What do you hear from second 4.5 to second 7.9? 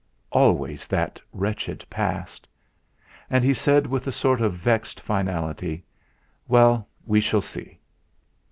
vexed finality: "Well, we shall see."